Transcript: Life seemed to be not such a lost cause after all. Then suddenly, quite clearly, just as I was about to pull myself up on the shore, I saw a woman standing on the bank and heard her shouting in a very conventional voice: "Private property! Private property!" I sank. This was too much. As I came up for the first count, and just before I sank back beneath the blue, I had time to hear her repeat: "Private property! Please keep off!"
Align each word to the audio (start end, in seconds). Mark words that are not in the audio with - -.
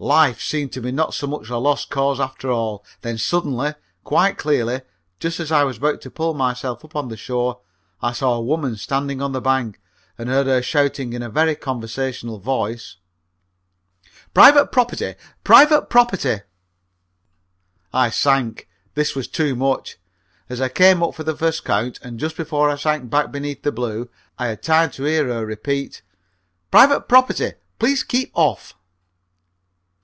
Life 0.00 0.40
seemed 0.40 0.70
to 0.74 0.80
be 0.80 0.92
not 0.92 1.12
such 1.12 1.48
a 1.50 1.56
lost 1.56 1.90
cause 1.90 2.20
after 2.20 2.52
all. 2.52 2.84
Then 3.00 3.18
suddenly, 3.18 3.74
quite 4.04 4.38
clearly, 4.38 4.82
just 5.18 5.40
as 5.40 5.50
I 5.50 5.64
was 5.64 5.78
about 5.78 6.00
to 6.02 6.08
pull 6.12 6.34
myself 6.34 6.84
up 6.84 6.94
on 6.94 7.08
the 7.08 7.16
shore, 7.16 7.58
I 8.00 8.12
saw 8.12 8.34
a 8.34 8.40
woman 8.40 8.76
standing 8.76 9.20
on 9.20 9.32
the 9.32 9.40
bank 9.40 9.80
and 10.16 10.28
heard 10.28 10.46
her 10.46 10.62
shouting 10.62 11.14
in 11.14 11.22
a 11.24 11.28
very 11.28 11.56
conventional 11.56 12.38
voice: 12.38 12.98
"Private 14.32 14.66
property! 14.66 15.16
Private 15.42 15.90
property!" 15.90 16.42
I 17.92 18.08
sank. 18.10 18.68
This 18.94 19.16
was 19.16 19.26
too 19.26 19.56
much. 19.56 19.96
As 20.48 20.60
I 20.60 20.68
came 20.68 21.02
up 21.02 21.16
for 21.16 21.24
the 21.24 21.34
first 21.36 21.64
count, 21.64 21.98
and 22.04 22.20
just 22.20 22.36
before 22.36 22.70
I 22.70 22.76
sank 22.76 23.10
back 23.10 23.32
beneath 23.32 23.64
the 23.64 23.72
blue, 23.72 24.08
I 24.38 24.46
had 24.46 24.62
time 24.62 24.92
to 24.92 25.02
hear 25.02 25.26
her 25.26 25.44
repeat: 25.44 26.02
"Private 26.70 27.08
property! 27.08 27.54
Please 27.80 28.04
keep 28.04 28.30
off!" 28.34 28.74